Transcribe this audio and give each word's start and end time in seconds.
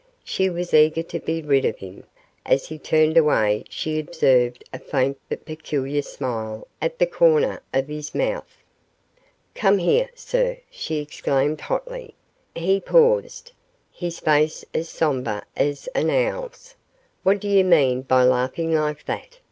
She 0.23 0.49
was 0.49 0.73
eager 0.73 1.03
to 1.03 1.19
be 1.19 1.43
rid 1.43 1.63
of 1.63 1.77
him. 1.77 2.05
As 2.43 2.69
he 2.69 2.79
turned 2.79 3.17
away 3.17 3.65
she 3.69 3.99
observed 3.99 4.63
a 4.73 4.79
faint 4.79 5.19
but 5.29 5.45
peculiar 5.45 6.01
smile 6.01 6.67
at 6.81 6.97
the 6.97 7.05
corner 7.05 7.61
of 7.71 7.87
his 7.87 8.15
mouth. 8.15 8.63
"Come 9.53 9.77
here, 9.77 10.09
sir!" 10.15 10.57
she 10.71 10.97
exclaimed 10.97 11.61
hotly. 11.61 12.15
He 12.55 12.79
paused, 12.79 13.51
his 13.91 14.17
face 14.19 14.65
as 14.73 14.89
sombre 14.89 15.43
as 15.55 15.85
an 15.93 16.09
owl's. 16.09 16.73
"What 17.21 17.39
do 17.39 17.47
you 17.47 17.63
mean 17.63 18.01
by 18.01 18.23
laughing 18.23 18.73
like 18.73 19.05
that?" 19.05 19.37